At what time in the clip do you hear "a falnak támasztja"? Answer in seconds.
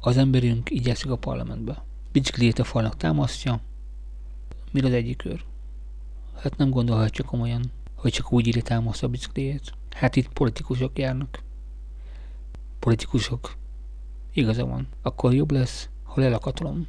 2.58-3.60